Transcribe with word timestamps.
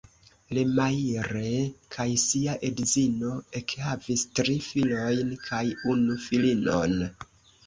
Lemaire 0.57 1.49
kaj 1.95 2.07
sia 2.21 2.55
edzino 2.69 3.35
ekhavis 3.61 4.25
tri 4.41 4.57
filojn 4.71 5.31
kaj 5.51 5.63
unu 5.95 6.19
filinon. 6.27 6.99